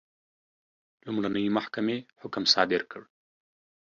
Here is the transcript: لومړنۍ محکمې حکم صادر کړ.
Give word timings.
لومړنۍ 1.05 1.45
محکمې 1.57 1.97
حکم 2.21 2.43
صادر 2.53 2.81
کړ. 2.91 3.01